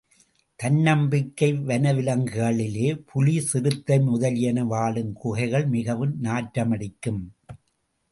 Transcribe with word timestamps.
தன்னம்பிக்கை 0.59 1.49
வன 1.53 1.93
விலங்குகளிலே 1.93 2.87
புலி 3.05 3.39
சிறுத்தை 3.39 3.99
முதலியன 3.99 4.63
வாழும் 4.63 5.13
குகைகள் 5.13 5.67
மிகவும் 5.67 6.15
நாற்றமடிக்கும். 6.23 7.21